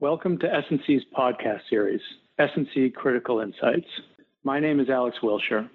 [0.00, 2.00] Welcome to S&C's podcast series,
[2.38, 3.86] S&C Critical Insights.
[4.44, 5.68] My name is Alex Willscher.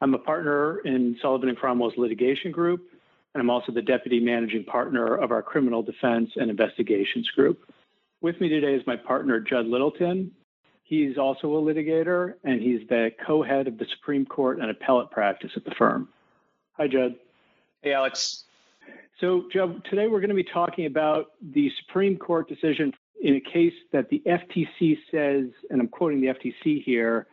[0.00, 2.80] I'm a partner in Sullivan and Cromwell's litigation group,
[3.34, 7.70] and I'm also the deputy managing partner of our criminal defense and investigations group.
[8.22, 10.30] With me today is my partner, Judd Littleton.
[10.82, 15.50] He's also a litigator, and he's the co-head of the Supreme Court and appellate practice
[15.56, 16.08] at the firm.
[16.78, 17.16] Hi, Judd.
[17.82, 18.44] Hey, Alex.
[19.20, 23.40] So, Judd, today we're going to be talking about the Supreme Court decision in a
[23.40, 27.26] case that the FTC says, and I'm quoting the FTC here,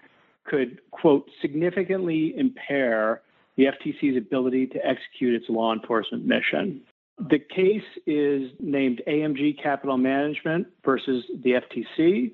[0.44, 3.22] could, quote, significantly impair
[3.56, 6.82] the FTC's ability to execute its law enforcement mission.
[7.30, 12.34] The case is named AMG Capital Management versus the FTC.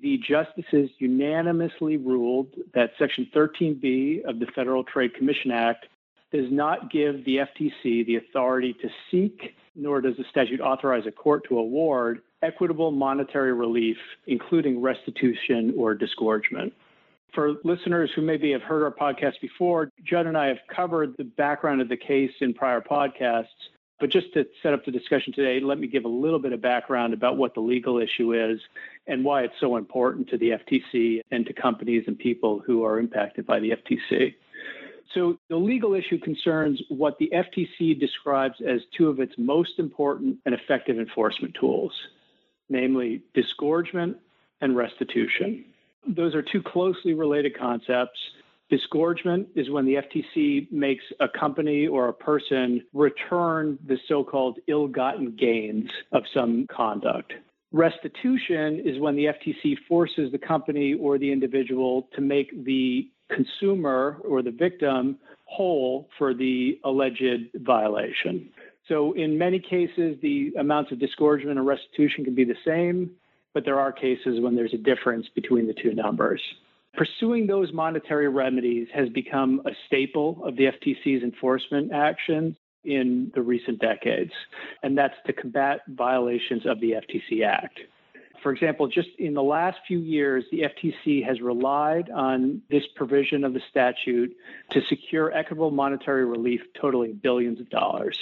[0.00, 5.86] The justices unanimously ruled that Section 13B of the Federal Trade Commission Act
[6.32, 11.12] does not give the FTC the authority to seek, nor does the statute authorize a
[11.12, 16.72] court to award equitable monetary relief, including restitution or disgorgement.
[17.34, 21.24] For listeners who maybe have heard our podcast before, Judd and I have covered the
[21.24, 23.46] background of the case in prior podcasts.
[24.00, 26.60] But just to set up the discussion today, let me give a little bit of
[26.60, 28.60] background about what the legal issue is
[29.06, 32.98] and why it's so important to the FTC and to companies and people who are
[32.98, 34.34] impacted by the FTC.
[35.14, 40.38] So, the legal issue concerns what the FTC describes as two of its most important
[40.46, 41.92] and effective enforcement tools
[42.72, 44.16] namely disgorgement
[44.60, 45.64] and restitution.
[46.08, 48.18] Those are two closely related concepts.
[48.70, 54.58] Disgorgement is when the FTC makes a company or a person return the so called
[54.66, 57.34] ill gotten gains of some conduct.
[57.70, 64.18] Restitution is when the FTC forces the company or the individual to make the consumer
[64.24, 68.48] or the victim whole for the alleged violation.
[68.88, 73.12] So, in many cases, the amounts of disgorgement and restitution can be the same,
[73.54, 76.40] but there are cases when there's a difference between the two numbers.
[76.94, 83.40] Pursuing those monetary remedies has become a staple of the FTC's enforcement actions in the
[83.40, 84.32] recent decades,
[84.82, 87.78] and that's to combat violations of the FTC Act.
[88.42, 93.44] For example, just in the last few years, the FTC has relied on this provision
[93.44, 94.36] of the statute
[94.70, 98.18] to secure equitable monetary relief totaling billions of dollars.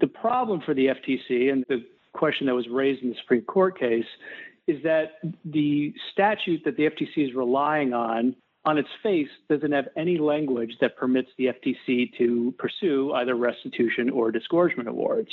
[0.00, 3.78] The problem for the FTC and the question that was raised in the Supreme Court
[3.78, 4.06] case
[4.66, 9.88] is that the statute that the FTC is relying on, on its face, doesn't have
[9.96, 15.30] any language that permits the FTC to pursue either restitution or disgorgement awards.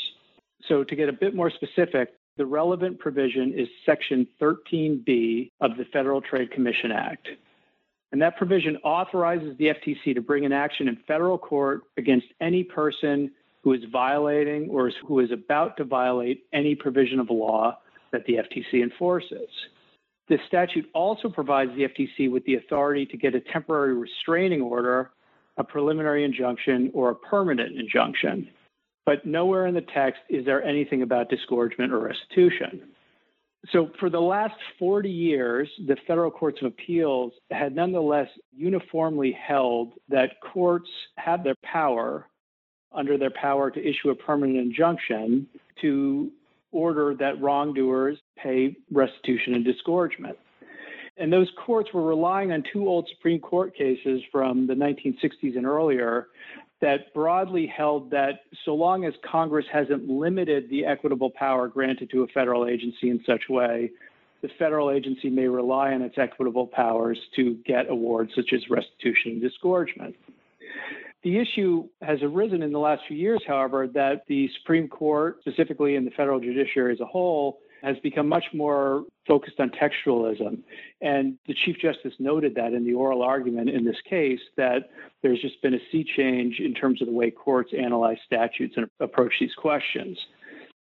[0.68, 5.86] So, to get a bit more specific, the relevant provision is Section 13B of the
[5.92, 7.28] Federal Trade Commission Act.
[8.12, 12.64] And that provision authorizes the FTC to bring an action in federal court against any
[12.64, 13.32] person
[13.64, 17.78] who is violating or who is about to violate any provision of law
[18.12, 19.48] that the FTC enforces.
[20.28, 25.12] The statute also provides the FTC with the authority to get a temporary restraining order,
[25.58, 28.50] a preliminary injunction, or a permanent injunction.
[29.06, 32.82] But nowhere in the text is there anything about disgorgement or restitution.
[33.72, 39.94] So, for the last 40 years, the federal courts of appeals had nonetheless uniformly held
[40.10, 42.26] that courts have their power
[42.92, 45.48] under their power to issue a permanent injunction
[45.82, 46.32] to
[46.72, 50.38] order that wrongdoers pay restitution and disgorgement.
[51.18, 55.66] And those courts were relying on two old Supreme Court cases from the 1960s and
[55.66, 56.28] earlier
[56.82, 62.24] that broadly held that so long as Congress hasn't limited the equitable power granted to
[62.24, 63.92] a federal agency in such a way,
[64.42, 69.34] the federal agency may rely on its equitable powers to get awards such as restitution
[69.34, 70.16] and disgorgement.
[71.24, 75.96] The issue has arisen in the last few years, however, that the Supreme Court, specifically
[75.96, 80.60] in the federal judiciary as a whole, has become much more focused on textualism.
[81.02, 85.42] And the Chief Justice noted that in the oral argument in this case, that there's
[85.42, 89.34] just been a sea change in terms of the way courts analyze statutes and approach
[89.40, 90.18] these questions.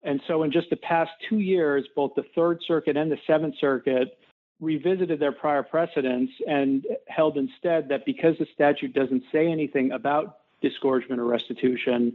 [0.01, 3.55] And so, in just the past two years, both the Third Circuit and the Seventh
[3.59, 4.17] Circuit
[4.61, 10.39] revisited their prior precedents and held instead that because the statute doesn't say anything about
[10.61, 12.13] disgorgement or restitution,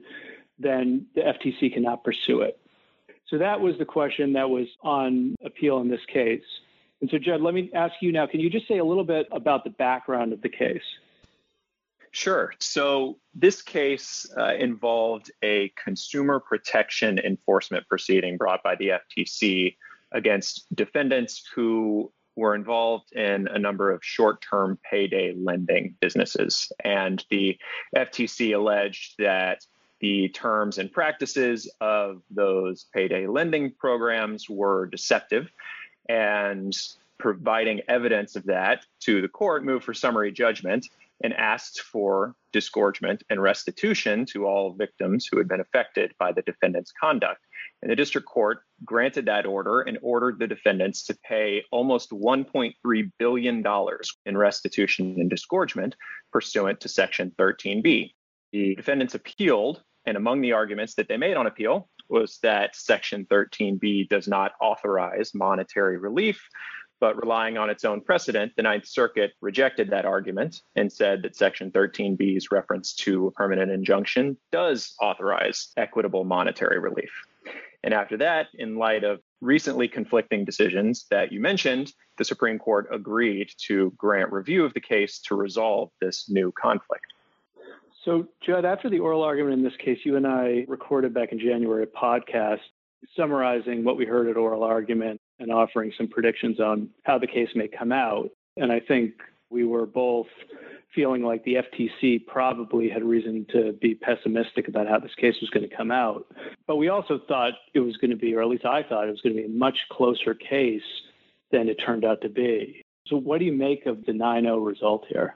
[0.58, 2.58] then the FTC cannot pursue it.
[3.28, 6.42] So that was the question that was on appeal in this case.
[7.00, 9.26] And so, Judd, let me ask you now can you just say a little bit
[9.32, 10.82] about the background of the case?
[12.12, 12.54] Sure.
[12.60, 19.76] So, this case uh, involved a consumer protection enforcement proceeding brought by the FTC
[20.12, 26.70] against defendants who were involved in a number of short term payday lending businesses.
[26.84, 27.58] And the
[27.96, 29.64] FTC alleged that
[30.04, 35.50] the terms and practices of those payday lending programs were deceptive.
[36.10, 36.76] And
[37.18, 40.86] providing evidence of that to the court, moved for summary judgment
[41.22, 46.42] and asked for disgorgement and restitution to all victims who had been affected by the
[46.42, 47.40] defendant's conduct.
[47.80, 53.10] And the district court granted that order and ordered the defendants to pay almost $1.3
[53.18, 53.64] billion
[54.26, 55.96] in restitution and disgorgement
[56.30, 58.12] pursuant to Section 13B.
[58.52, 63.26] The defendants appealed, and among the arguments that they made on appeal was that Section
[63.26, 66.48] 13B does not authorize monetary relief,
[67.00, 71.36] but relying on its own precedent, the Ninth Circuit rejected that argument and said that
[71.36, 77.10] Section 13B's reference to a permanent injunction does authorize equitable monetary relief.
[77.82, 82.88] And after that, in light of recently conflicting decisions that you mentioned, the Supreme Court
[82.90, 87.13] agreed to grant review of the case to resolve this new conflict.
[88.04, 91.38] So, Judd, after the oral argument in this case, you and I recorded back in
[91.38, 92.58] January a podcast
[93.16, 97.48] summarizing what we heard at oral argument and offering some predictions on how the case
[97.54, 98.30] may come out.
[98.56, 99.14] And I think
[99.50, 100.26] we were both
[100.94, 105.50] feeling like the FTC probably had reason to be pessimistic about how this case was
[105.50, 106.26] going to come out.
[106.66, 109.10] But we also thought it was going to be, or at least I thought it
[109.10, 110.82] was going to be a much closer case
[111.50, 112.82] than it turned out to be.
[113.06, 115.34] So, what do you make of the 9 0 result here?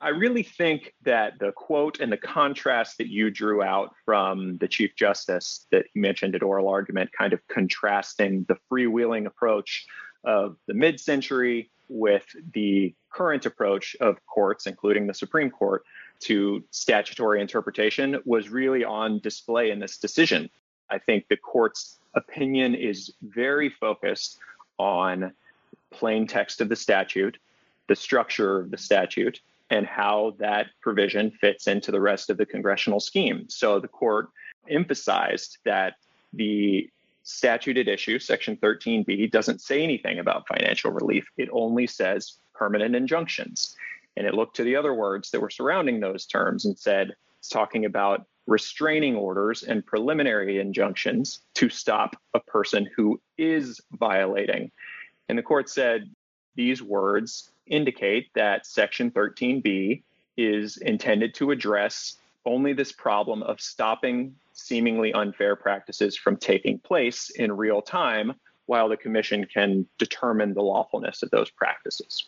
[0.00, 4.68] I really think that the quote and the contrast that you drew out from the
[4.68, 9.86] Chief Justice that he mentioned at oral argument, kind of contrasting the freewheeling approach
[10.24, 15.82] of the mid century with the current approach of courts, including the Supreme Court,
[16.20, 20.48] to statutory interpretation was really on display in this decision.
[20.90, 24.38] I think the court's opinion is very focused
[24.78, 25.32] on
[25.90, 27.38] plain text of the statute,
[27.88, 32.46] the structure of the statute, and how that provision fits into the rest of the
[32.46, 33.46] congressional scheme.
[33.48, 34.28] So the court
[34.68, 35.94] emphasized that
[36.32, 36.88] the
[37.22, 41.26] statute at issue, Section 13B, doesn't say anything about financial relief.
[41.36, 43.76] It only says permanent injunctions.
[44.16, 47.48] And it looked to the other words that were surrounding those terms and said it's
[47.48, 54.70] talking about restraining orders and preliminary injunctions to stop a person who is violating.
[55.28, 56.10] And the court said
[56.58, 60.02] these words indicate that Section 13B
[60.36, 67.30] is intended to address only this problem of stopping seemingly unfair practices from taking place
[67.30, 68.34] in real time
[68.66, 72.26] while the commission can determine the lawfulness of those practices.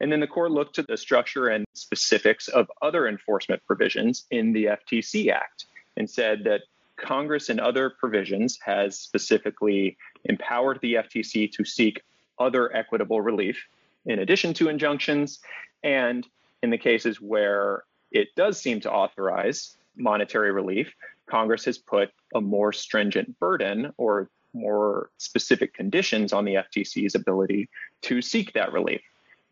[0.00, 4.52] And then the court looked to the structure and specifics of other enforcement provisions in
[4.52, 5.66] the FTC Act
[5.96, 6.62] and said that
[6.96, 12.02] Congress in other provisions has specifically empowered the FTC to seek
[12.40, 13.66] other equitable relief
[14.06, 15.40] in addition to injunctions.
[15.84, 16.26] And
[16.62, 20.92] in the cases where it does seem to authorize monetary relief,
[21.26, 27.68] Congress has put a more stringent burden or more specific conditions on the FTC's ability
[28.02, 29.02] to seek that relief.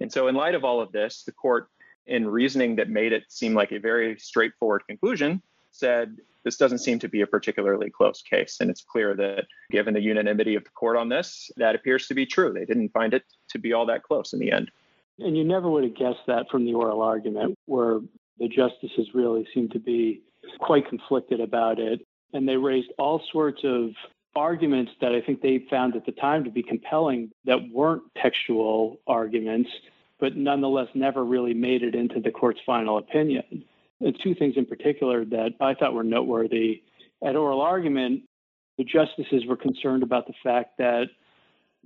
[0.00, 1.68] And so, in light of all of this, the court,
[2.06, 5.42] in reasoning that made it seem like a very straightforward conclusion,
[5.78, 8.58] said this doesn't seem to be a particularly close case.
[8.60, 12.14] And it's clear that given the unanimity of the court on this, that appears to
[12.14, 12.52] be true.
[12.52, 14.70] They didn't find it to be all that close in the end.
[15.18, 18.00] And you never would have guessed that from the oral argument, where
[18.38, 20.22] the justices really seemed to be
[20.60, 22.00] quite conflicted about it.
[22.32, 23.90] And they raised all sorts of
[24.36, 29.00] arguments that I think they found at the time to be compelling that weren't textual
[29.06, 29.70] arguments,
[30.20, 33.64] but nonetheless never really made it into the court's final opinion.
[34.22, 36.82] Two things in particular that I thought were noteworthy.
[37.22, 38.22] At oral argument,
[38.76, 41.06] the justices were concerned about the fact that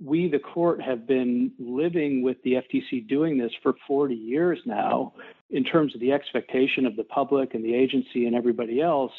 [0.03, 5.13] we, the court, have been living with the FTC doing this for 40 years now.
[5.49, 9.11] In terms of the expectation of the public and the agency and everybody else,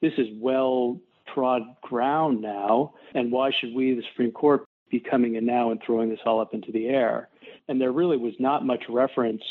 [0.00, 0.98] this is well
[1.32, 2.94] trod ground now.
[3.14, 6.40] And why should we, the Supreme Court, be coming in now and throwing this all
[6.40, 7.28] up into the air?
[7.68, 9.42] And there really was not much reference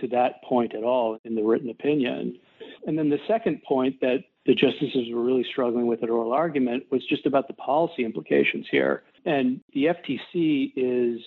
[0.00, 2.38] to that point at all in the written opinion.
[2.86, 6.84] And then the second point that the justices were really struggling with at oral argument
[6.90, 9.02] was just about the policy implications here.
[9.24, 11.20] And the FTC is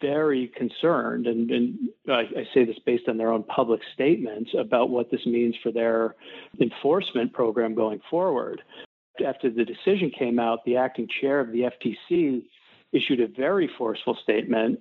[0.00, 1.76] very concerned, and, and
[2.08, 5.72] I, I, say this based on their own public statements about what this means for
[5.72, 6.14] their
[6.60, 8.62] enforcement program going forward.
[9.26, 12.44] After the decision came out, the acting chair of the FTC
[12.92, 14.78] issued a very forceful statement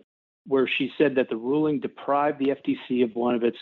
[0.47, 3.57] where she said that the ruling deprived the FTC of one of its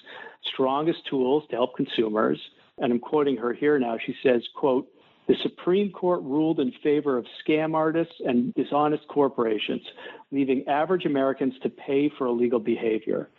[0.54, 2.40] strongest tools to help consumers.
[2.78, 3.98] And I'm quoting her here now.
[4.04, 4.88] She says, quote,
[5.28, 9.82] The Supreme Court ruled in favor of scam artists and dishonest corporations,
[10.32, 13.30] leaving average Americans to pay for illegal behavior.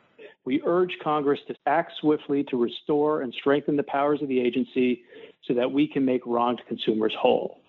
[0.45, 5.03] We urge Congress to act swiftly to restore and strengthen the powers of the agency
[5.47, 7.61] so that we can make wronged consumers whole.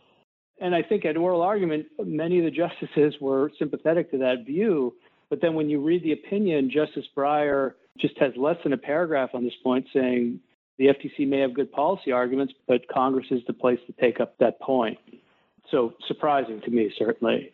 [0.59, 4.93] And I think at oral argument, many of the justices were sympathetic to that view.
[5.29, 9.31] But then when you read the opinion, Justice Breyer just has less than a paragraph
[9.33, 10.39] on this point saying
[10.77, 14.37] the FTC may have good policy arguments, but Congress is the place to take up
[14.39, 14.97] that point.
[15.71, 17.51] So surprising to me, certainly.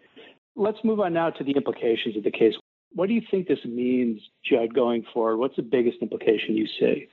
[0.56, 2.56] Let's move on now to the implications of the case.
[2.94, 5.38] What do you think this means, Judd, going forward?
[5.38, 7.08] What's the biggest implication you see?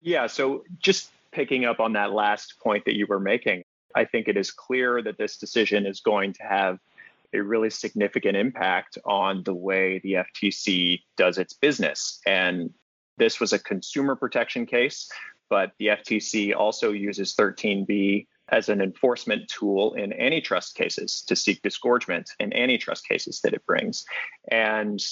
[0.00, 3.62] Yeah, so just picking up on that last point that you were making,
[3.94, 6.78] I think it is clear that this decision is going to have
[7.34, 12.20] a really significant impact on the way the FTC does its business.
[12.26, 12.70] And
[13.18, 15.10] this was a consumer protection case,
[15.48, 21.62] but the FTC also uses 13B as an enforcement tool in antitrust cases to seek
[21.62, 24.04] disgorgement in antitrust cases that it brings.
[24.50, 25.02] And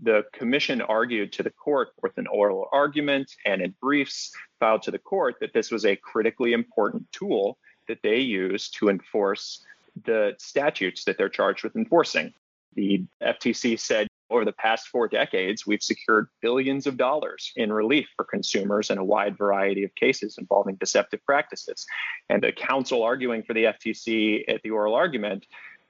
[0.00, 4.90] the commission argued to the court with an oral argument and in briefs filed to
[4.90, 7.56] the court that this was a critically important tool
[7.88, 9.64] that they use to enforce
[10.04, 12.32] the statutes that they're charged with enforcing.
[12.74, 18.08] The FTC said over the past four decades, we've secured billions of dollars in relief
[18.16, 21.86] for consumers in a wide variety of cases involving deceptive practices.
[22.30, 25.46] And the counsel arguing for the FTC at the oral argument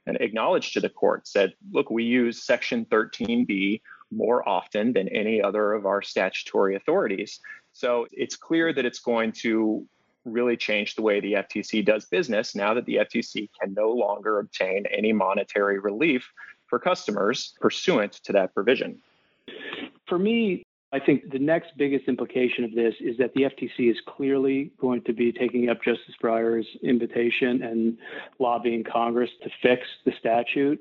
[0.07, 3.81] and acknowledged to the court said, look, we use Section 13B
[4.11, 7.41] more often than any other of our statutory authorities.
[7.73, 9.87] So it's clear that it's going to
[10.25, 14.39] really change the way the FTC does business now that the FTC can no longer
[14.39, 16.31] obtain any monetary relief
[16.67, 18.99] for customers pursuant to that provision.
[20.07, 20.63] For me,
[20.93, 25.03] I think the next biggest implication of this is that the FTC is clearly going
[25.05, 27.97] to be taking up Justice Breyer's invitation and
[28.39, 30.81] lobbying Congress to fix the statute.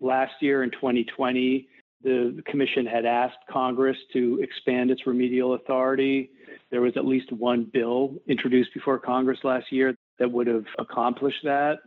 [0.00, 1.68] Last year in 2020,
[2.02, 6.30] the commission had asked Congress to expand its remedial authority.
[6.70, 11.42] There was at least one bill introduced before Congress last year that would have accomplished
[11.44, 11.78] that.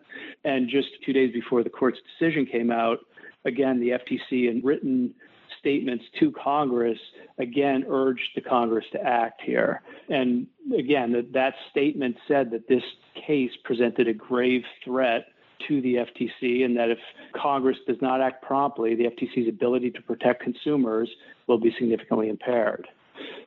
[0.44, 3.00] And just two days before the court's decision came out,
[3.46, 5.14] again, the FTC in written
[5.60, 7.00] statements to Congress
[7.40, 9.82] again urged the Congress to act here.
[10.10, 12.84] And again, that, that statement said that this
[13.26, 15.28] case presented a grave threat
[15.68, 17.00] to the FTC and that if
[17.36, 21.10] Congress does not act promptly, the FTC's ability to protect consumers
[21.48, 22.88] will be significantly impaired.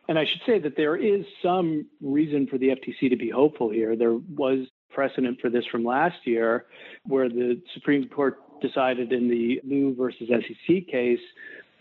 [0.08, 3.70] And I should say that there is some reason for the FTC to be hopeful
[3.70, 3.96] here.
[3.96, 6.66] There was precedent for this from last year
[7.04, 11.20] where the Supreme Court decided in the Liu versus SEC case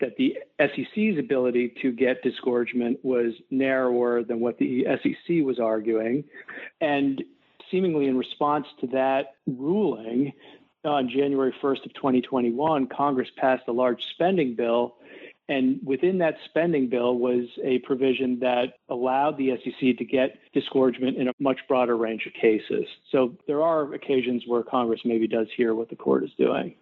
[0.00, 6.24] that the SEC's ability to get disgorgement was narrower than what the SEC was arguing.
[6.80, 7.22] And
[7.70, 10.32] seemingly in response to that ruling,
[10.84, 14.96] uh, on January 1st of 2021, Congress passed a large spending bill.
[15.48, 21.16] And within that spending bill was a provision that allowed the SEC to get disgorgement
[21.16, 22.86] in a much broader range of cases.
[23.10, 26.74] So there are occasions where Congress maybe does hear what the court is doing.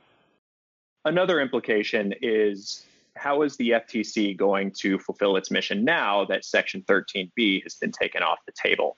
[1.05, 2.87] Another implication is
[3.17, 7.93] how is the FTC going to fulfill its mission now that Section 13B has been
[7.93, 8.97] taken off the table?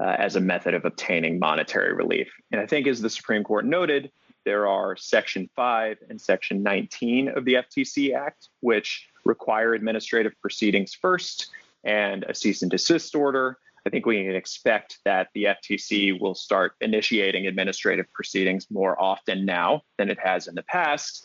[0.00, 2.28] Uh, as a method of obtaining monetary relief.
[2.50, 4.10] And I think, as the Supreme Court noted,
[4.44, 10.94] there are Section 5 and Section 19 of the FTC Act, which require administrative proceedings
[10.94, 11.50] first
[11.84, 13.58] and a cease and desist order.
[13.86, 19.44] I think we can expect that the FTC will start initiating administrative proceedings more often
[19.44, 21.24] now than it has in the past.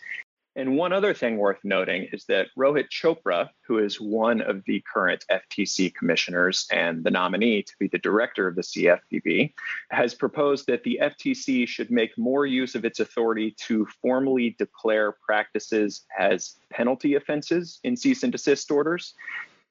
[0.58, 4.84] And one other thing worth noting is that Rohit Chopra, who is one of the
[4.92, 9.54] current FTC commissioners and the nominee to be the director of the CFPB,
[9.92, 15.12] has proposed that the FTC should make more use of its authority to formally declare
[15.12, 19.14] practices as penalty offenses in cease and desist orders.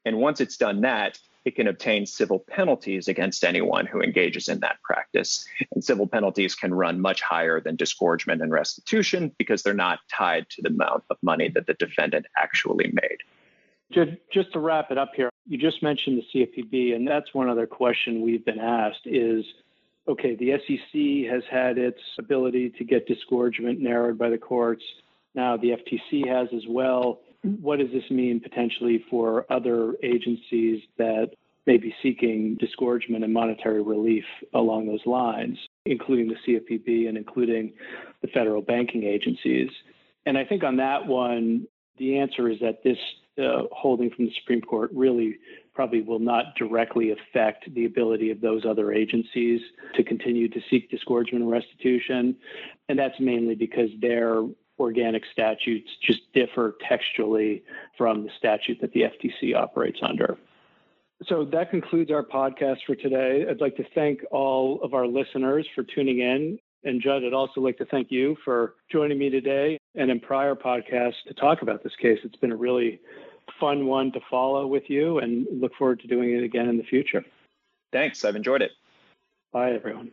[0.04, 4.58] And once it's done that, it can obtain civil penalties against anyone who engages in
[4.60, 5.46] that practice.
[5.72, 10.50] And civil penalties can run much higher than disgorgement and restitution because they're not tied
[10.50, 14.16] to the amount of money that the defendant actually made.
[14.32, 17.68] Just to wrap it up here, you just mentioned the CFPB, and that's one other
[17.68, 19.44] question we've been asked is
[20.08, 24.82] okay, the SEC has had its ability to get disgorgement narrowed by the courts.
[25.34, 27.20] Now the FTC has as well
[27.60, 31.30] what does this mean potentially for other agencies that
[31.66, 34.24] may be seeking disgorgement and monetary relief
[34.54, 37.72] along those lines, including the CFPB and including
[38.22, 39.70] the federal banking agencies?
[40.26, 41.66] And I think on that one,
[41.98, 42.98] the answer is that this
[43.38, 45.36] uh, holding from the Supreme Court really
[45.74, 49.60] probably will not directly affect the ability of those other agencies
[49.94, 52.34] to continue to seek disgorgement and restitution.
[52.88, 54.42] And that's mainly because their
[54.78, 57.62] organic statutes just differ textually
[57.96, 60.36] from the statute that the FTC operates under.
[61.24, 63.46] So that concludes our podcast for today.
[63.48, 66.58] I'd like to thank all of our listeners for tuning in.
[66.84, 70.54] And Judd, I'd also like to thank you for joining me today and in prior
[70.54, 72.18] podcasts to talk about this case.
[72.22, 73.00] It's been a really
[73.58, 76.84] fun one to follow with you and look forward to doing it again in the
[76.84, 77.24] future.
[77.92, 78.24] Thanks.
[78.24, 78.72] I've enjoyed it.
[79.52, 80.10] Bye, everyone.